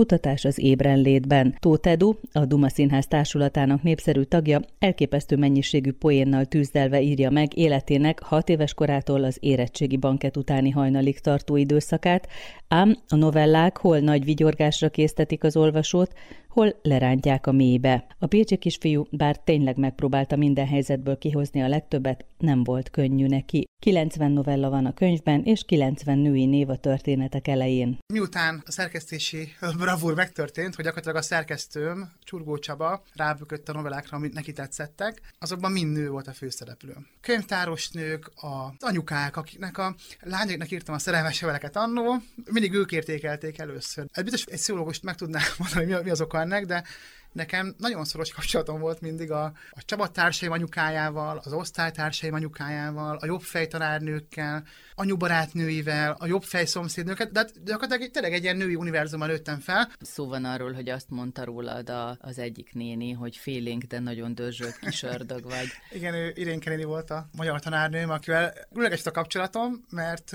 Kutatás 0.00 0.44
az 0.44 0.58
ébrenlétben. 0.58 1.54
Tóth 1.58 1.88
Edu, 1.88 2.14
a 2.32 2.44
Duma 2.44 2.68
Színház 2.68 3.06
társulatának 3.06 3.82
népszerű 3.82 4.22
tagja, 4.22 4.60
elképesztő 4.78 5.36
mennyiségű 5.36 5.92
poénnal 5.92 6.44
tűzdelve 6.44 7.00
írja 7.00 7.30
meg 7.30 7.56
életének 7.56 8.22
hat 8.22 8.48
éves 8.48 8.74
korától 8.74 9.24
az 9.24 9.36
érettségi 9.40 9.96
banket 9.96 10.36
utáni 10.36 10.70
hajnalig 10.70 11.18
tartó 11.18 11.56
időszakát, 11.56 12.28
ám 12.68 12.96
a 13.08 13.16
novellák 13.16 13.76
hol 13.76 13.98
nagy 13.98 14.24
vigyorgásra 14.24 14.88
késztetik 14.88 15.44
az 15.44 15.56
olvasót, 15.56 16.12
hol 16.50 16.78
lerántják 16.82 17.46
a 17.46 17.52
mélybe. 17.52 18.06
A 18.18 18.26
Pécsi 18.26 18.56
kisfiú, 18.56 19.06
bár 19.10 19.36
tényleg 19.36 19.76
megpróbálta 19.76 20.36
minden 20.36 20.66
helyzetből 20.66 21.18
kihozni 21.18 21.62
a 21.62 21.68
legtöbbet, 21.68 22.24
nem 22.38 22.64
volt 22.64 22.90
könnyű 22.90 23.26
neki. 23.26 23.64
90 23.82 24.32
novella 24.32 24.70
van 24.70 24.86
a 24.86 24.94
könyvben, 24.94 25.42
és 25.42 25.64
90 25.66 26.18
női 26.18 26.46
név 26.46 26.68
a 26.68 26.76
történetek 26.76 27.48
elején. 27.48 27.98
Miután 28.12 28.62
a 28.66 28.70
szerkesztési 28.70 29.52
bravúr 29.78 30.14
megtörtént, 30.14 30.74
hogy 30.74 30.84
gyakorlatilag 30.84 31.16
a 31.16 31.22
szerkesztőm, 31.22 32.12
Csurgó 32.22 32.58
Csaba 32.58 33.02
rábökött 33.14 33.68
a 33.68 33.72
novellákra, 33.72 34.16
amit 34.16 34.32
neki 34.32 34.52
tetszettek, 34.52 35.20
azokban 35.38 35.72
mind 35.72 35.92
nő 35.92 36.08
volt 36.08 36.26
a 36.26 36.32
főszereplő. 36.32 36.96
Könyvtáros 37.20 37.90
nők, 37.90 38.30
az 38.34 38.70
anyukák, 38.78 39.36
akiknek 39.36 39.78
a 39.78 39.94
lányoknak 40.20 40.70
írtam 40.70 40.94
a 40.94 40.98
szerelmes 40.98 41.40
leveleket 41.40 41.76
annó, 41.76 42.16
mindig 42.50 42.72
ők 42.72 42.92
értékelték 42.92 43.58
először. 43.58 44.04
Ez 44.12 44.22
biztos 44.22 44.44
egy 44.44 44.58
pszichológust 44.58 45.02
meg 45.02 45.14
tudná 45.14 45.40
mondani, 45.58 45.84
mi, 45.84 46.02
mi 46.02 46.10
az 46.10 46.20
oka 46.20 46.39
ennek, 46.40 46.64
de 46.64 46.84
nekem 47.32 47.74
nagyon 47.78 48.04
szoros 48.04 48.32
kapcsolatom 48.32 48.80
volt 48.80 49.00
mindig 49.00 49.30
a, 49.30 49.44
a 49.70 49.84
csapattársaim 49.84 50.52
anyukájával, 50.52 51.40
az 51.44 51.52
osztálytársaim 51.52 52.34
anyukájával, 52.34 53.16
a 53.16 53.26
jobbfej 53.26 53.66
tanárnőkkel, 53.66 54.64
anyubarátnőivel, 54.94 56.16
a 56.18 56.26
jobbfej 56.26 56.64
szomszédnőket, 56.64 57.32
de 57.32 57.38
hát 57.38 57.64
gyakorlatilag 57.64 58.10
tényleg 58.10 58.32
egy 58.32 58.42
ilyen 58.42 58.56
női 58.56 58.74
univerzumban 58.74 59.28
nőttem 59.28 59.58
fel. 59.58 59.92
Szó 60.00 60.28
van 60.28 60.44
arról, 60.44 60.72
hogy 60.72 60.88
azt 60.88 61.10
mondta 61.10 61.44
rólad 61.44 61.90
a, 61.90 62.16
az 62.20 62.38
egyik 62.38 62.74
néni, 62.74 63.12
hogy 63.12 63.36
félénk, 63.36 63.82
de 63.82 63.98
nagyon 63.98 64.34
dörzsölt 64.34 64.78
kis 64.78 65.02
ördög 65.02 65.42
vagy. 65.42 65.66
Igen, 65.98 66.14
ő 66.14 66.32
Irénke 66.34 66.70
néni 66.70 66.84
volt 66.84 67.10
a 67.10 67.28
magyar 67.36 67.60
tanárnőm, 67.60 68.10
akivel 68.10 68.54
különleges 68.68 69.06
a 69.06 69.10
kapcsolatom, 69.10 69.84
mert 69.90 70.32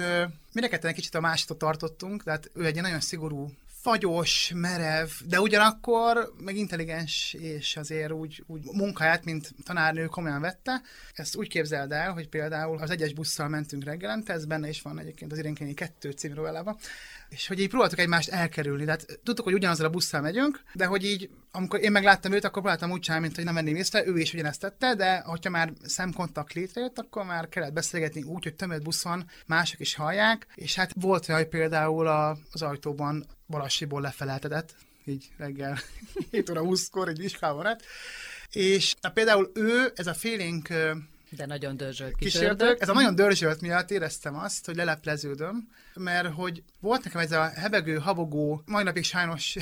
mindenketten 0.51 0.89
egy 0.89 0.95
kicsit 0.95 1.15
a 1.15 1.19
másiktól 1.19 1.57
tartottunk, 1.57 2.23
tehát 2.23 2.51
ő 2.53 2.65
egy 2.65 2.81
nagyon 2.81 2.99
szigorú 2.99 3.49
fagyos, 3.85 4.51
merev, 4.55 5.09
de 5.27 5.41
ugyanakkor 5.41 6.33
meg 6.37 6.55
intelligens, 6.55 7.33
és 7.33 7.77
azért 7.77 8.11
úgy, 8.11 8.43
úgy 8.47 8.61
munkáját, 8.63 9.25
mint 9.25 9.53
tanárnő 9.63 10.05
komolyan 10.05 10.41
vette. 10.41 10.81
Ezt 11.13 11.35
úgy 11.35 11.47
képzeld 11.47 11.91
el, 11.91 12.11
hogy 12.11 12.29
például 12.29 12.77
az 12.77 12.89
egyes 12.89 13.13
busszal 13.13 13.47
mentünk 13.47 13.83
reggelente, 13.83 14.33
ez 14.33 14.45
benne 14.45 14.69
is 14.69 14.81
van 14.81 14.99
egyébként 14.99 15.31
az 15.31 15.37
Irénkényi 15.37 15.73
kettő 15.73 16.11
című 16.11 16.33
novellában, 16.33 16.77
és 17.29 17.47
hogy 17.47 17.59
így 17.59 17.69
próbáltuk 17.69 17.99
egymást 17.99 18.29
elkerülni. 18.29 18.85
Tehát 18.85 19.19
tudtuk, 19.23 19.45
hogy 19.45 19.53
ugyanazzal 19.53 19.85
a 19.85 19.89
busszal 19.89 20.21
megyünk, 20.21 20.61
de 20.73 20.85
hogy 20.85 21.05
így, 21.05 21.29
amikor 21.51 21.79
én 21.79 21.91
megláttam 21.91 22.31
őt, 22.31 22.43
akkor 22.43 22.61
próbáltam 22.61 22.91
úgy 22.91 22.99
csinálni, 22.99 23.23
mint 23.25 23.35
hogy 23.35 23.45
nem 23.45 23.53
venném 23.53 23.75
észre, 23.75 24.05
ő 24.05 24.17
is 24.17 24.33
ugyanezt 24.33 24.59
tette, 24.59 24.95
de 24.95 25.19
hogyha 25.19 25.49
már 25.49 25.73
szemkontakt 25.83 26.53
létrejött, 26.53 26.99
akkor 26.99 27.25
már 27.25 27.49
kellett 27.49 27.73
beszélgetni 27.73 28.23
úgy, 28.23 28.43
hogy 28.43 28.55
tömött 28.55 28.83
buszon 28.83 29.29
mások 29.45 29.79
is 29.79 29.95
hallják, 29.95 30.47
és 30.55 30.75
hát 30.75 30.91
volt 30.95 31.29
olyan, 31.29 31.41
hogy 31.41 31.49
például 31.49 32.07
a, 32.07 32.37
az 32.51 32.61
ajtóban 32.61 33.25
Balassiból 33.47 34.01
lefeleltetett, 34.01 34.75
így 35.05 35.29
reggel 35.37 35.77
7 36.31 36.49
óra 36.49 36.61
20-kor 36.63 37.07
egy 37.07 37.17
vizsgálva 37.17 37.61
lett, 37.61 37.83
és 38.49 38.95
na, 39.01 39.09
például 39.09 39.51
ő, 39.53 39.91
ez 39.95 40.07
a 40.07 40.13
félénk 40.13 40.67
de 41.29 41.45
nagyon 41.45 41.77
dörzsölt 41.77 42.15
kísértök. 42.15 42.81
Ez 42.81 42.89
a 42.89 42.93
nagyon 42.93 43.15
dörzsölt 43.15 43.61
miatt 43.61 43.91
éreztem 43.91 44.35
azt, 44.35 44.65
hogy 44.65 44.75
lelepleződöm, 44.75 45.69
mert 45.93 46.33
hogy 46.33 46.63
volt 46.79 47.03
nekem 47.03 47.21
ez 47.21 47.31
a 47.31 47.49
hebegő, 47.49 47.97
habogó, 47.97 48.61
mai 48.65 48.83
napig 48.83 49.03
sajnos, 49.03 49.55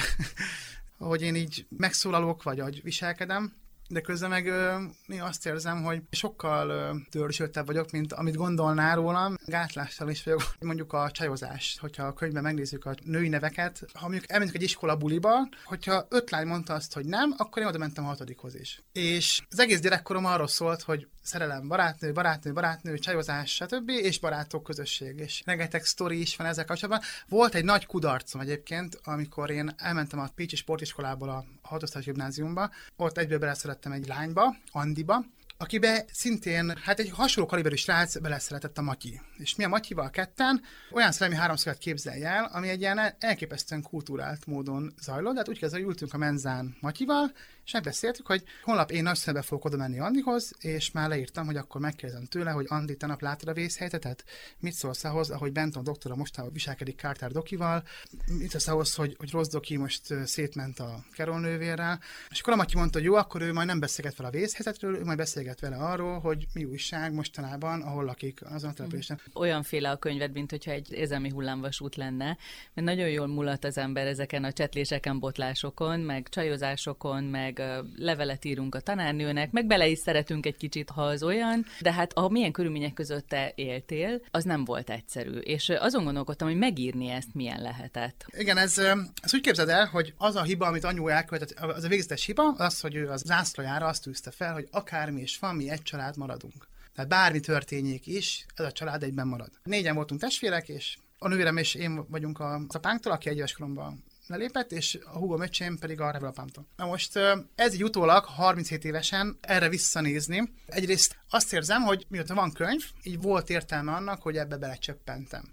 hogy 0.97 1.22
én 1.22 1.36
így 1.36 1.66
megszólalok, 1.78 2.44
vagy 2.44 2.59
hogy 2.59 2.83
viselkedem, 2.83 3.53
de 3.94 4.02
közben 4.02 4.30
meg 4.30 4.47
ö, 4.47 4.75
én 5.08 5.22
azt 5.22 5.45
érzem, 5.45 5.83
hogy 5.83 6.02
sokkal 6.11 6.69
ö, 6.69 6.95
törzsöltebb 7.09 7.66
vagyok, 7.66 7.92
mint 7.92 8.14
amit 8.14 8.36
gondolná 8.36 8.93
rólam. 8.93 9.36
Gátlással 9.45 10.09
is 10.09 10.23
vagyok, 10.23 10.55
mondjuk 10.59 10.93
a 10.93 11.11
csajozás, 11.11 11.77
hogyha 11.80 12.03
a 12.03 12.14
könyvben 12.14 12.43
megnézzük 12.43 12.86
a 12.86 12.95
női 13.03 13.27
neveket, 13.27 13.86
ha 13.93 14.08
mondjuk 14.08 14.32
elmentünk 14.32 14.58
egy 14.58 14.67
iskola 14.67 14.95
buliba, 14.95 15.48
hogyha 15.64 16.05
öt 16.09 16.30
lány 16.30 16.48
mondta 16.48 16.73
azt, 16.73 16.93
hogy 16.93 17.05
nem, 17.05 17.33
akkor 17.37 17.61
én 17.61 17.67
oda 17.67 17.77
mentem 17.77 18.03
a 18.03 18.08
hatodikhoz 18.08 18.55
is. 18.55 18.82
És 18.92 19.42
az 19.49 19.59
egész 19.59 19.80
gyerekkorom 19.80 20.26
arról 20.26 20.48
szólt, 20.48 20.82
hogy 20.82 21.08
szerelem, 21.23 21.67
barátnő, 21.67 22.11
barátnő, 22.11 22.53
barátnő, 22.53 22.98
csajozás, 22.98 23.53
stb. 23.53 23.89
és 23.89 24.20
barátok 24.20 24.64
közösség. 24.64 25.20
És 25.20 25.42
rengeteg 25.45 25.86
sztori 25.86 26.20
is 26.20 26.36
van 26.36 26.48
ezzel 26.48 26.65
kapcsolatban. 26.65 27.09
Volt 27.27 27.55
egy 27.55 27.64
nagy 27.64 27.86
kudarcom 27.86 28.42
egyébként, 28.42 28.99
amikor 29.03 29.49
én 29.49 29.73
elmentem 29.77 30.20
a 30.20 30.30
Pécsi 30.36 30.55
Sportiskolából 30.55 31.30
a 31.30 31.45
hatosztályos 31.64 32.08
gimnáziumba, 32.08 32.70
ott 32.96 33.18
egyből 33.18 33.40
beleszerettem 33.40 33.92
egy 33.92 34.08
lányba, 34.08 34.56
Andiba, 34.72 35.26
akibe 35.58 36.05
szintén, 36.11 36.73
hát 36.83 36.99
egy 36.99 37.09
hasonló 37.09 37.49
kaliberű 37.49 37.75
srác 37.75 38.17
beleszeretett 38.17 38.77
a 38.77 38.81
Matyi. 38.81 39.21
És 39.37 39.55
mi 39.55 39.64
a 39.64 39.67
Matyival 39.67 40.09
ketten 40.09 40.61
olyan 40.91 41.11
szellemi 41.11 41.37
háromszöget 41.37 41.77
képzelj 41.77 42.23
el, 42.23 42.49
ami 42.52 42.69
egy 42.69 42.80
ilyen 42.80 43.15
elképesztően 43.19 43.81
kultúrált 43.81 44.45
módon 44.45 44.93
zajlott, 45.02 45.36
hát 45.36 45.49
úgy 45.49 45.59
kezdve, 45.59 45.80
hogy 45.80 45.87
ültünk 45.87 46.14
a 46.14 46.17
menzán 46.17 46.77
Matyival, 46.80 47.31
és 47.65 47.71
megbeszéltük, 47.71 48.27
hogy 48.27 48.43
holnap 48.64 48.91
én 48.91 49.03
nagy 49.03 49.15
szembe 49.15 49.41
fogok 49.41 49.65
oda 49.65 49.77
menni 49.77 49.99
Andihoz, 49.99 50.52
és 50.59 50.91
már 50.91 51.09
leírtam, 51.09 51.45
hogy 51.45 51.55
akkor 51.55 51.81
megkérdezem 51.81 52.25
tőle, 52.25 52.52
hogy 52.52 52.65
Andi, 52.70 52.97
te 52.97 53.05
nap 53.05 53.21
látod 53.21 53.47
a 53.47 53.53
vészhelyzetet? 53.53 54.23
Mit 54.59 54.73
szólsz 54.73 55.03
ahhoz, 55.03 55.30
ahogy 55.30 55.52
Benton 55.52 55.83
doktora 55.83 56.15
mostában 56.15 56.53
viselkedik 56.53 56.99
Carter 56.99 57.31
Dokival? 57.31 57.83
Mit 58.25 58.49
szólsz 58.49 58.67
ahhoz, 58.67 58.95
hogy, 58.95 59.15
hogy 59.17 59.31
Rossz 59.31 59.47
Doki 59.47 59.77
most 59.77 60.14
szétment 60.25 60.80
a 60.80 61.05
Carol 61.11 61.39
nővérrel? 61.39 61.99
És 62.30 62.39
akkor 62.39 62.53
a 62.53 62.55
Matyi 62.55 62.77
mondta, 62.77 62.97
hogy 62.97 63.08
jó, 63.08 63.15
akkor 63.15 63.41
ő 63.41 63.53
majd 63.53 63.67
nem 63.67 63.80
beszélget 63.80 64.15
fel 64.15 64.25
a 64.25 64.30
vészhelyzetről, 64.30 64.95
ő 64.95 65.03
majd 65.03 65.17
beszélget 65.43 65.59
vele 65.59 65.92
arról, 65.92 66.20
hogy 66.20 66.45
mi 66.54 66.64
újság 66.64 67.14
mostanában, 67.14 67.81
ahol 67.81 68.04
lakik 68.04 68.42
azon 68.49 68.70
a 68.70 68.73
településen. 68.73 69.20
Olyanféle 69.33 69.89
a 69.89 69.98
könyved, 69.98 70.31
mint 70.31 70.49
hogyha 70.49 70.71
egy 70.71 70.92
érzelmi 70.92 71.30
hullámvasút 71.30 71.95
lenne, 71.95 72.37
mert 72.73 72.87
nagyon 72.87 73.09
jól 73.09 73.27
mulat 73.27 73.64
az 73.64 73.77
ember 73.77 74.08
ezeken 74.08 74.43
a 74.43 74.52
csetléseken, 74.52 75.20
botlásokon, 75.20 75.99
meg 75.99 76.27
csajozásokon, 76.30 77.23
meg 77.23 77.61
levelet 77.95 78.45
írunk 78.45 78.76
a 78.76 78.80
tanárnőnek, 78.80 79.52
meg 79.52 79.65
bele 79.65 79.87
is 79.87 79.99
szeretünk 79.99 80.45
egy 80.45 80.58
kicsit, 80.58 80.89
ha 80.89 81.02
az 81.02 81.23
olyan, 81.23 81.65
de 81.82 81.93
hát 81.93 82.14
a 82.14 82.30
milyen 82.30 82.52
körülmények 82.52 82.93
között 82.93 83.27
te 83.27 83.52
éltél, 83.55 84.21
az 84.32 84.43
nem 84.43 84.65
volt 84.65 84.89
egyszerű. 84.89 85.37
És 85.37 85.70
azon 85.70 86.03
gondolkodtam, 86.03 86.48
hogy 86.48 86.58
megírni 86.58 87.09
ezt 87.09 87.33
milyen 87.33 87.61
lehetett. 87.61 88.26
Igen, 88.37 88.58
ez, 88.58 88.77
ez 89.21 89.33
úgy 89.33 89.42
képzeld 89.42 89.70
el, 89.70 89.86
hogy 89.86 90.14
az 90.17 90.36
a 90.36 90.43
hiba, 90.43 90.65
amit 90.65 90.83
anyu 90.83 91.08
elkövetett, 91.08 91.59
az 91.59 91.83
a 91.83 91.87
végzetes 91.87 92.26
hiba, 92.26 92.53
az, 92.58 92.80
hogy 92.80 92.95
ő 92.95 93.09
az 93.09 93.21
zászlajára 93.26 93.86
azt 93.86 94.03
tűzte 94.03 94.32
fel, 94.32 94.53
hogy 94.53 94.67
akármi 94.71 95.21
is 95.33 95.39
van, 95.39 95.55
mi 95.55 95.70
egy 95.70 95.82
család 95.82 96.17
maradunk. 96.17 96.67
Tehát 96.95 97.10
bármi 97.10 97.39
történjék 97.39 98.08
is, 98.08 98.45
ez 98.55 98.66
a 98.66 98.71
család 98.71 99.04
egyben 99.04 99.27
marad. 99.27 99.49
Négyen 99.64 99.95
voltunk 99.95 100.21
testvérek, 100.21 100.70
és 100.70 100.98
a 101.17 101.27
nővérem 101.27 101.58
és 101.58 101.76
én 101.76 102.05
vagyunk 102.10 102.39
a 102.39 102.61
apánktól, 102.67 103.11
aki 103.11 103.30
egy 103.30 103.38
éves 103.38 103.54
koromban 103.54 104.04
lelépett, 104.27 104.71
és 104.71 104.99
a 105.05 105.17
húgom 105.17 105.42
öcsém 105.42 105.77
pedig 105.77 106.02
a 106.02 106.11
revelapámtól. 106.11 106.66
Na 106.76 106.86
most 106.86 107.20
ez 107.55 107.73
így 107.73 107.83
utólag 107.83 108.26
37 108.26 108.86
évesen 108.86 109.38
erre 109.42 109.70
visszanézni. 109.70 110.54
Egyrészt 110.66 111.16
azt 111.30 111.54
érzem, 111.54 111.82
hogy 111.82 112.05
mióta 112.10 112.33
van 112.33 112.52
könyv, 112.52 112.83
így 113.04 113.21
volt 113.21 113.50
értelme 113.50 113.92
annak, 113.92 114.21
hogy 114.21 114.38
ebbe 114.38 114.58
belecsöppentem 114.58 115.44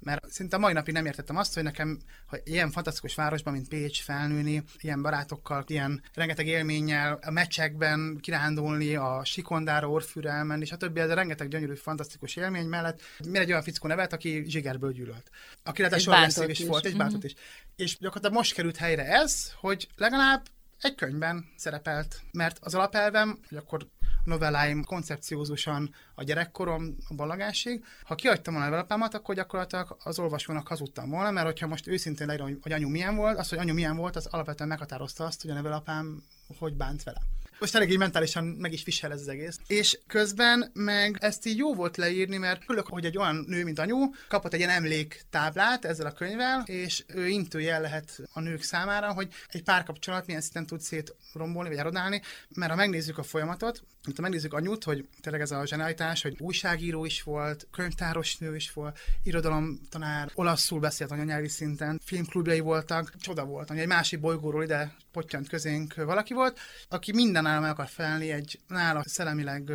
mert 0.00 0.30
szinte 0.30 0.56
a 0.56 0.58
mai 0.58 0.72
napig 0.72 0.94
nem 0.94 1.06
értettem 1.06 1.36
azt, 1.36 1.54
hogy 1.54 1.62
nekem, 1.62 1.98
hogy 2.26 2.40
ilyen 2.44 2.70
fantasztikus 2.70 3.14
városban, 3.14 3.52
mint 3.52 3.68
Pécs, 3.68 4.02
felnőni, 4.02 4.62
ilyen 4.78 5.02
barátokkal, 5.02 5.64
ilyen 5.66 6.02
rengeteg 6.14 6.46
élménnyel, 6.46 7.18
a 7.22 7.30
meccsekben 7.30 8.18
kirándulni, 8.20 8.94
a 8.94 9.24
Sikondára, 9.24 9.90
Orfűre 9.90 10.30
elmenni, 10.30 10.62
és 10.62 10.72
a 10.72 10.76
többi, 10.76 11.00
ez 11.00 11.10
a 11.10 11.14
rengeteg 11.14 11.48
gyönyörű, 11.48 11.74
fantasztikus 11.74 12.36
élmény 12.36 12.66
mellett, 12.66 13.00
miért 13.18 13.44
egy 13.44 13.50
olyan 13.50 13.62
fickó 13.62 13.88
nevet, 13.88 14.12
aki 14.12 14.44
zsigerből 14.46 14.92
gyűlölt. 14.92 15.30
Aki 15.64 15.82
lehet 15.82 16.06
agresszív 16.06 16.48
is, 16.48 16.58
is 16.58 16.66
volt, 16.66 16.84
egy 16.84 16.90
mm-hmm. 16.90 17.00
bátot 17.00 17.24
is. 17.24 17.34
És 17.76 17.98
gyakorlatilag 17.98 18.36
most 18.36 18.54
került 18.54 18.76
helyre 18.76 19.04
ez, 19.04 19.52
hogy 19.60 19.88
legalább 19.96 20.46
egy 20.80 20.94
könyvben 20.94 21.48
szerepelt, 21.56 22.22
mert 22.32 22.58
az 22.60 22.74
alapelvem, 22.74 23.38
hogy 23.48 23.58
akkor 23.58 23.88
novelláim 24.28 24.84
koncepciózusan 24.84 25.94
a 26.14 26.22
gyerekkorom, 26.22 26.96
a 27.08 27.14
ballagásig. 27.14 27.84
Ha 28.02 28.14
kiadtam 28.14 28.56
a 28.56 28.60
levelapámat, 28.60 29.14
akkor 29.14 29.34
gyakorlatilag 29.34 29.96
az 30.04 30.18
olvasónak 30.18 30.68
hazudtam 30.68 31.10
volna, 31.10 31.30
mert 31.30 31.46
hogyha 31.46 31.66
most 31.66 31.86
őszintén 31.86 32.26
leírom, 32.26 32.58
hogy 32.62 32.72
anyu 32.72 32.88
milyen 32.88 33.16
volt, 33.16 33.38
az, 33.38 33.48
hogy 33.48 33.58
anyu 33.58 33.74
milyen 33.74 33.96
volt, 33.96 34.16
az 34.16 34.26
alapvetően 34.26 34.68
meghatározta 34.68 35.24
azt, 35.24 35.42
hogy 35.42 35.50
a 35.50 35.54
levelapám 35.54 36.22
hogy 36.58 36.74
bánt 36.74 37.02
vele. 37.02 37.20
Most 37.58 37.74
elég 37.74 37.90
így 37.90 37.98
mentálisan 37.98 38.44
meg 38.44 38.72
is 38.72 38.84
visel 38.84 39.12
ez 39.12 39.20
az 39.20 39.28
egész. 39.28 39.58
És 39.66 39.98
közben 40.06 40.70
meg 40.74 41.16
ezt 41.20 41.46
így 41.46 41.56
jó 41.56 41.74
volt 41.74 41.96
leírni, 41.96 42.36
mert 42.36 42.62
örülök, 42.66 42.86
hogy 42.86 43.04
egy 43.04 43.18
olyan 43.18 43.44
nő, 43.48 43.64
mint 43.64 43.78
anyu, 43.78 44.10
kapott 44.28 44.52
egy 44.52 44.58
ilyen 44.58 44.70
emléktáblát 44.70 45.84
ezzel 45.84 46.06
a 46.06 46.12
könyvvel, 46.12 46.62
és 46.66 47.04
ő 47.06 47.26
intőjel 47.26 47.80
lehet 47.80 48.20
a 48.32 48.40
nők 48.40 48.62
számára, 48.62 49.12
hogy 49.12 49.28
egy 49.48 49.62
párkapcsolat 49.62 50.26
milyen 50.26 50.40
szinten 50.40 50.66
tud 50.66 50.80
szétrombolni, 50.80 51.68
vagy 51.68 51.78
erodálni, 51.78 52.22
mert 52.48 52.70
ha 52.70 52.76
megnézzük 52.76 53.18
a 53.18 53.22
folyamatot, 53.22 53.82
ha 54.16 54.22
megnézzük 54.22 54.54
anyut, 54.54 54.84
hogy 54.84 55.08
tényleg 55.20 55.42
ez 55.42 55.50
a 55.50 55.66
zsenialitás, 55.66 56.22
hogy 56.22 56.36
újságíró 56.38 57.04
is 57.04 57.22
volt, 57.22 57.66
könyvtáros 57.70 58.36
nő 58.36 58.54
is 58.54 58.72
volt, 58.72 58.98
irodalomtanár, 59.22 60.30
olaszul 60.34 60.80
beszélt 60.80 61.10
anyanyelvi 61.10 61.48
szinten, 61.48 62.00
filmklubjai 62.04 62.60
voltak, 62.60 63.12
csoda 63.20 63.44
volt, 63.44 63.68
hogy 63.68 63.78
egy 63.78 63.86
másik 63.86 64.20
bolygóról 64.20 64.62
ide 64.62 64.94
pottyant 65.12 65.48
közénk 65.48 65.94
valaki 65.94 66.34
volt, 66.34 66.58
aki 66.88 67.12
minden 67.12 67.42
meg 67.42 67.70
akar 67.70 67.88
felni 67.88 68.30
egy 68.30 68.60
nála 68.66 69.02
szellemileg 69.06 69.72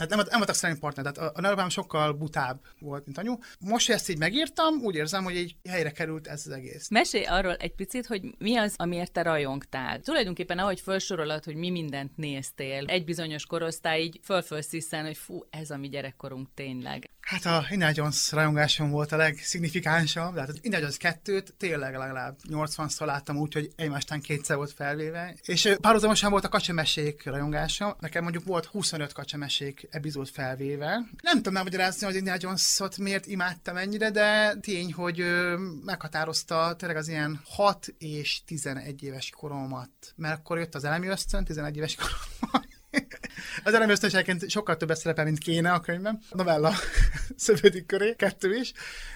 Hát 0.00 0.08
nem, 0.08 0.18
nem 0.18 0.38
voltak 0.38 0.54
szerint 0.54 0.78
partner, 0.78 1.12
tehát 1.12 1.30
a, 1.30 1.38
a 1.38 1.40
nagyapám 1.40 1.68
sokkal 1.68 2.12
butább 2.12 2.60
volt, 2.78 3.04
mint 3.04 3.18
anyu. 3.18 3.34
Most, 3.58 3.86
hogy 3.86 3.94
ezt 3.94 4.08
így 4.08 4.18
megírtam, 4.18 4.74
úgy 4.82 4.94
érzem, 4.94 5.24
hogy 5.24 5.36
egy 5.36 5.56
helyre 5.68 5.90
került 5.90 6.26
ez 6.26 6.42
az 6.46 6.52
egész. 6.52 6.88
Mesélj 6.88 7.24
arról 7.24 7.54
egy 7.54 7.74
picit, 7.74 8.06
hogy 8.06 8.22
mi 8.38 8.56
az, 8.56 8.74
amiért 8.76 9.12
te 9.12 9.22
rajongtál. 9.22 10.00
Tulajdonképpen 10.00 10.58
ahogy 10.58 10.80
felsorolod, 10.80 11.44
hogy 11.44 11.54
mi 11.54 11.70
mindent 11.70 12.16
néztél, 12.16 12.84
egy 12.86 13.04
bizonyos 13.04 13.46
korosztály 13.46 14.00
így 14.02 14.20
fölfölsziszen, 14.22 15.04
hogy 15.04 15.16
fú, 15.16 15.40
ez 15.50 15.70
a 15.70 15.76
mi 15.76 15.88
gyerekkorunk 15.88 16.48
tényleg. 16.54 17.10
Hát 17.30 17.44
a 17.44 17.66
Indiana 17.70 17.92
Jones 17.96 18.32
rajongásom 18.32 18.90
volt 18.90 19.12
a 19.12 19.16
legszignifikánsabb, 19.16 20.34
tehát 20.34 20.48
az 20.48 20.58
Indiana 20.62 20.84
Jones 20.84 20.96
2-t 21.24 21.48
tényleg 21.58 21.96
legalább 21.96 22.36
80-szor 22.48 23.04
láttam 23.04 23.36
úgy, 23.36 23.52
hogy 23.52 23.72
egymástán 23.76 24.20
kétszer 24.20 24.56
volt 24.56 24.72
felvéve, 24.72 25.34
és 25.42 25.74
párhuzamosan 25.80 26.30
volt 26.30 26.44
a 26.44 26.48
kacsemesék 26.48 27.24
rajongásom, 27.24 27.94
nekem 28.00 28.22
mondjuk 28.22 28.44
volt 28.44 28.64
25 28.64 29.12
kacsemesék 29.12 29.88
epizód 29.90 30.28
felvéve. 30.28 31.08
Nem 31.22 31.36
tudom 31.36 31.52
megmagyarázni, 31.52 32.06
hogy 32.06 32.14
Indiana 32.14 32.38
jones 32.42 32.78
miért 32.98 33.26
imádtam 33.26 33.76
ennyire, 33.76 34.10
de 34.10 34.54
tény, 34.60 34.92
hogy 34.92 35.24
meghatározta 35.84 36.74
tényleg 36.78 36.96
az 36.96 37.08
ilyen 37.08 37.40
6 37.44 37.94
és 37.98 38.40
11 38.44 39.02
éves 39.02 39.30
koromat, 39.30 39.90
mert 40.16 40.38
akkor 40.38 40.58
jött 40.58 40.74
az 40.74 40.84
elemi 40.84 41.06
ösztön, 41.06 41.44
11 41.44 41.76
éves 41.76 41.94
koromat, 41.94 42.69
az 43.64 43.74
elemi 43.74 43.92
ösztönségként 43.92 44.50
sokkal 44.50 44.76
többet 44.76 44.98
szerepel, 44.98 45.24
mint 45.24 45.38
kéne 45.38 45.72
a 45.72 45.80
könyvben. 45.80 46.20
Novella 46.30 46.72
szövődik 47.36 47.86
köré, 47.86 48.14
kettő 48.16 48.54
is. 48.56 48.72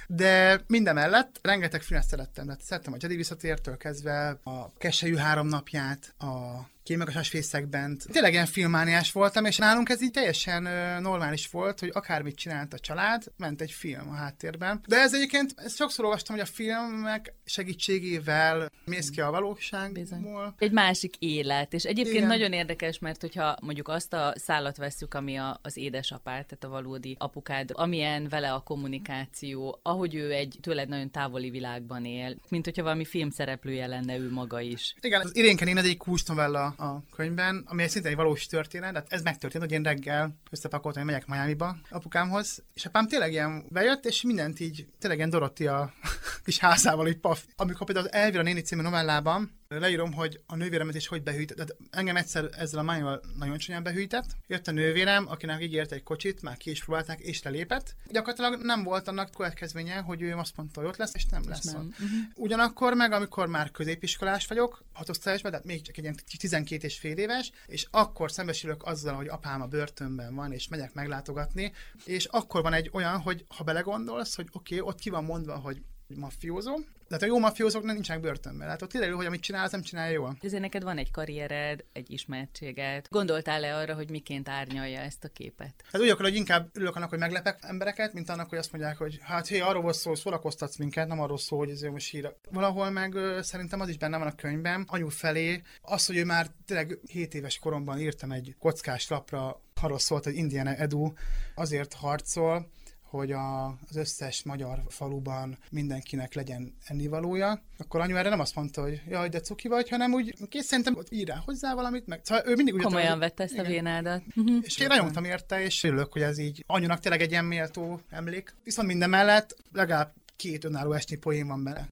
De 0.06 0.60
minden 0.66 0.94
mellett 0.94 1.38
rengeteg 1.42 1.82
filmet 1.82 2.06
szerettem. 2.06 2.44
Tehát 2.44 2.62
szerettem 2.62 2.92
a 2.92 2.96
Jedi 3.00 3.16
visszatértől 3.16 3.76
kezdve, 3.76 4.38
a 4.42 4.72
Keselyű 4.78 5.16
három 5.16 5.46
napját, 5.46 6.14
a 6.18 6.72
kémegasas 6.84 7.28
fészekben. 7.28 7.98
Tényleg 8.12 8.32
ilyen 8.32 8.46
filmániás 8.46 9.12
voltam, 9.12 9.44
és 9.44 9.56
nálunk 9.56 9.88
ez 9.88 10.02
így 10.02 10.10
teljesen 10.10 10.62
normális 11.02 11.48
volt, 11.50 11.80
hogy 11.80 11.90
akármit 11.92 12.36
csinált 12.36 12.72
a 12.72 12.78
család, 12.78 13.22
ment 13.36 13.60
egy 13.60 13.70
film 13.70 14.08
a 14.08 14.14
háttérben. 14.14 14.80
De 14.88 14.96
ez 14.96 15.14
egyébként, 15.14 15.54
ezt 15.56 15.76
sokszor 15.76 16.04
olvastam, 16.04 16.36
hogy 16.36 16.44
a 16.44 16.52
filmek 16.52 17.34
segítségével 17.44 18.70
mész 18.84 19.10
ki 19.10 19.20
a 19.20 19.30
valóságból. 19.30 20.54
Egy 20.58 20.72
másik 20.72 21.14
élet, 21.18 21.72
és 21.72 21.84
egyébként 21.84 22.16
Igen. 22.16 22.28
nagyon 22.28 22.52
érdekes, 22.52 22.98
mert 22.98 23.20
hogyha 23.20 23.56
mondjuk 23.60 23.88
azt 23.88 24.12
a 24.12 24.32
szállat 24.36 24.76
veszük, 24.76 25.14
ami 25.14 25.36
a, 25.36 25.58
az 25.62 25.76
édesapád, 25.76 26.46
tehát 26.46 26.64
a 26.64 26.68
valódi 26.68 27.16
apukád, 27.18 27.70
amilyen 27.72 28.28
vele 28.28 28.52
a 28.52 28.60
kommunikáció, 28.60 29.78
ahogy 29.82 30.14
ő 30.14 30.32
egy 30.32 30.58
tőled 30.60 30.88
nagyon 30.88 31.10
távoli 31.10 31.50
világban 31.50 32.04
él, 32.04 32.36
mint 32.48 32.64
hogyha 32.64 32.82
valami 32.82 33.04
filmszereplője 33.04 33.86
lenne 33.86 34.16
ő 34.16 34.30
maga 34.30 34.60
is. 34.60 34.94
Igen, 35.00 35.20
az 35.20 35.36
Irénken 35.36 35.68
én 35.68 35.76
egy 35.76 35.96
kulcsnovella 35.96 36.73
a 36.76 37.02
könyvben, 37.16 37.64
ami 37.66 37.82
egy 37.82 37.90
szinte 37.90 38.08
egy 38.08 38.16
valós 38.16 38.46
történet, 38.46 38.92
tehát 38.92 39.12
ez 39.12 39.22
megtörtént, 39.22 39.64
hogy 39.64 39.72
én 39.72 39.82
reggel 39.82 40.36
összepakoltam, 40.50 41.02
hogy 41.02 41.12
megyek 41.12 41.28
Miami-ba 41.28 41.76
apukámhoz, 41.90 42.62
és 42.74 42.86
apám 42.86 43.08
tényleg 43.08 43.32
ilyen 43.32 43.64
bejött, 43.68 44.04
és 44.04 44.22
mindent 44.22 44.60
így, 44.60 44.86
tényleg 44.98 45.18
ilyen 45.18 45.30
Dorotti 45.30 45.66
a 45.66 45.92
kis 46.44 46.58
házával, 46.58 47.08
így 47.08 47.18
paf. 47.18 47.44
Amikor 47.56 47.86
például 47.86 48.06
az 48.06 48.12
Elvira 48.12 48.42
néni 48.42 48.60
című 48.60 48.82
novellában 48.82 49.50
leírom, 49.68 50.12
hogy 50.12 50.40
a 50.46 50.56
nővéremet 50.56 50.94
is 50.94 51.06
hogy 51.06 51.22
behűített. 51.22 51.56
Tehát 51.56 51.76
engem 51.90 52.16
egyszer 52.16 52.48
ezzel 52.58 52.78
a 52.78 52.82
májval 52.82 53.20
nagyon 53.38 53.58
csúnyán 53.58 53.82
behűített. 53.82 54.26
Jött 54.46 54.68
a 54.68 54.72
nővérem, 54.72 55.28
akinek 55.28 55.62
ígért 55.62 55.92
egy 55.92 56.02
kocsit, 56.02 56.42
már 56.42 56.56
ki 56.56 56.70
is 56.70 56.84
próbálták, 56.84 57.20
és 57.20 57.42
lelépett. 57.42 57.94
Gyakorlatilag 58.10 58.62
nem 58.62 58.82
volt 58.82 59.08
annak 59.08 59.30
következménye, 59.30 59.96
hogy 59.96 60.22
ő 60.22 60.34
azt 60.34 60.56
mondta, 60.56 60.80
hogy 60.80 60.88
ott 60.88 60.96
lesz, 60.96 61.14
és 61.14 61.26
nem 61.26 61.42
és 61.42 61.48
lesz 61.48 61.64
nem. 61.64 61.86
Uh-huh. 61.86 62.08
Ugyanakkor 62.34 62.94
meg, 62.94 63.12
amikor 63.12 63.46
már 63.46 63.70
középiskolás 63.70 64.46
vagyok, 64.46 64.84
hatosztályosban, 64.92 65.50
tehát 65.50 65.66
még 65.66 65.82
csak 65.82 65.96
egy 65.96 66.02
ilyen 66.02 66.16
12 66.38 66.86
és 66.86 66.98
fél 66.98 67.16
éves, 67.16 67.50
és 67.66 67.86
akkor 67.90 68.30
szembesülök 68.30 68.86
azzal, 68.86 69.14
hogy 69.14 69.28
apám 69.28 69.62
a 69.62 69.66
börtönben 69.66 70.34
van, 70.34 70.52
és 70.52 70.68
megyek 70.68 70.94
meglátogatni, 70.94 71.72
és 72.04 72.24
akkor 72.24 72.62
van 72.62 72.72
egy 72.72 72.90
olyan, 72.92 73.20
hogy 73.20 73.44
ha 73.48 73.64
belegondolsz, 73.64 74.34
hogy 74.34 74.48
oké, 74.52 74.78
okay, 74.78 74.88
ott 74.88 74.98
ki 74.98 75.10
van 75.10 75.24
mondva, 75.24 75.56
hogy 75.56 75.82
mafiózó, 76.16 76.78
tehát 77.08 77.22
a 77.22 77.26
jó 77.26 77.38
mafiózók 77.38 77.84
nem 77.84 77.94
nincsenek 77.94 78.22
börtönben. 78.22 78.68
Hát 78.68 78.82
ott 78.82 78.90
kiderül, 78.90 79.16
hogy 79.16 79.26
amit 79.26 79.40
csinál, 79.40 79.64
az 79.64 79.70
nem 79.70 79.82
csinálja 79.82 80.12
jól. 80.12 80.36
Ezért 80.40 80.62
neked 80.62 80.82
van 80.82 80.98
egy 80.98 81.10
karriered, 81.10 81.84
egy 81.92 82.10
ismertséged. 82.10 83.06
Gondoltál-e 83.10 83.76
arra, 83.76 83.94
hogy 83.94 84.10
miként 84.10 84.48
árnyalja 84.48 85.00
ezt 85.00 85.24
a 85.24 85.28
képet? 85.28 85.84
Hát 85.92 86.00
úgy 86.02 86.08
akkor, 86.08 86.24
hogy 86.24 86.34
inkább 86.34 86.68
örülök 86.72 86.96
annak, 86.96 87.08
hogy 87.08 87.18
meglepek 87.18 87.58
embereket, 87.60 88.12
mint 88.12 88.28
annak, 88.28 88.48
hogy 88.48 88.58
azt 88.58 88.72
mondják, 88.72 88.96
hogy 88.96 89.18
hát 89.22 89.46
hé, 89.46 89.60
arról 89.60 89.82
volt 89.82 89.96
szó, 89.96 90.10
hogy 90.10 90.18
szórakoztatsz 90.18 90.76
minket, 90.76 91.08
nem 91.08 91.20
arról 91.20 91.38
szól, 91.38 91.58
hogy 91.58 91.70
ez 91.70 91.80
most 91.80 92.10
hír. 92.10 92.34
Valahol 92.50 92.90
meg 92.90 93.14
ö, 93.14 93.38
szerintem 93.42 93.80
az 93.80 93.88
is 93.88 93.98
benne 93.98 94.18
van 94.18 94.26
a 94.26 94.34
könyvben, 94.34 94.84
anyu 94.86 95.08
felé, 95.08 95.62
az, 95.82 96.06
hogy 96.06 96.16
ő 96.16 96.24
már 96.24 96.46
tényleg 96.66 96.98
7 97.06 97.34
éves 97.34 97.58
koromban 97.58 98.00
írtam 98.00 98.32
egy 98.32 98.54
kockás 98.58 99.08
lapra, 99.08 99.60
arról 99.80 99.98
szólt, 99.98 100.24
hogy 100.24 100.36
Indiana 100.36 100.74
Edu 100.74 101.12
azért 101.54 101.92
harcol, 101.92 102.70
hogy 103.16 103.32
a, 103.32 103.66
az 103.66 103.96
összes 103.96 104.42
magyar 104.42 104.82
faluban 104.88 105.58
mindenkinek 105.70 106.34
legyen 106.34 106.74
ennivalója, 106.86 107.62
akkor 107.78 108.00
anyu 108.00 108.16
erre 108.16 108.28
nem 108.28 108.40
azt 108.40 108.54
mondta, 108.54 108.82
hogy 108.82 109.02
jaj, 109.08 109.28
de 109.28 109.40
cuki 109.40 109.68
vagy, 109.68 109.88
hanem 109.88 110.12
úgy 110.12 110.34
kész, 110.48 110.66
szerintem 110.66 110.98
ír 111.10 111.26
rá 111.26 111.42
hozzá 111.44 111.74
valamit, 111.74 112.06
meg 112.06 112.20
szóval 112.22 112.44
ő 112.46 112.54
mindig 112.54 112.74
úgy 112.74 112.82
Komolyan 112.82 113.18
vette 113.18 113.42
ezt 113.42 113.58
a 113.58 113.62
vénádat. 113.62 114.22
Uh-huh. 114.36 114.58
És 114.62 114.78
én 114.78 114.88
rajongtam 114.88 115.24
érte, 115.24 115.62
és 115.62 115.84
örülök, 115.84 116.12
hogy 116.12 116.22
ez 116.22 116.38
így 116.38 116.64
anyunak 116.66 117.00
tényleg 117.00 117.20
egy 117.20 117.30
ilyen 117.30 117.44
méltó 117.44 118.00
emlék. 118.10 118.54
Viszont 118.64 118.88
minden 118.88 119.10
mellett 119.10 119.56
legalább 119.72 120.12
két 120.36 120.64
önálló 120.64 120.92
esnyi 120.92 121.16
poén 121.16 121.46
van 121.46 121.64
bele. 121.64 121.88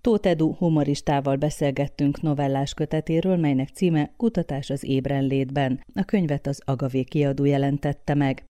Tóth 0.00 0.28
Edu 0.28 0.54
humoristával 0.54 1.36
beszélgettünk 1.36 2.20
novellás 2.20 2.74
kötetéről, 2.74 3.36
melynek 3.36 3.68
címe 3.68 4.10
Kutatás 4.16 4.70
az 4.70 4.84
ébrenlétben. 4.84 5.84
A 5.94 6.04
könyvet 6.04 6.46
az 6.46 6.60
Agavé 6.64 7.02
kiadó 7.02 7.44
jelentette 7.44 8.14
meg. 8.14 8.44